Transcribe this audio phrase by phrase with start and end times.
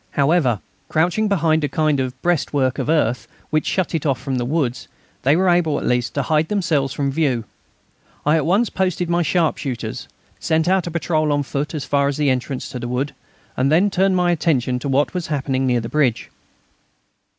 [0.13, 4.45] However, crouching behind a kind of breastwork of earth, which shut it off from the
[4.45, 4.87] woods,
[5.21, 7.43] they were able, at least, to hide themselves from view.
[8.25, 10.07] I at once posted my sharpshooters,
[10.39, 13.13] sent out a patrol on foot as far as the entrance to the wood,
[13.55, 16.31] and then turned my attention to what was happening near the bridge.